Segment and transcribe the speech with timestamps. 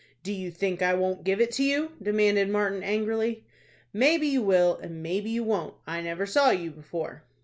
[0.23, 3.45] "Do you think I won't give it to you?" demanded Martin, angrily.
[3.93, 5.75] "Maybe you will, and maybe you won't.
[5.85, 7.21] I never saw you before."